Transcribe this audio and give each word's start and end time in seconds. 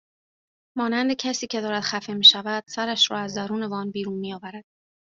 مانند 0.77 1.13
کسی 1.13 1.47
که 1.47 1.61
دارد 1.61 1.83
خفه 1.83 2.13
میشود 2.13 2.63
سرش 2.67 3.11
را 3.11 3.17
از 3.17 3.35
درون 3.35 3.63
وان 3.63 3.91
بیرون 3.91 4.19
میآورد 4.19 4.63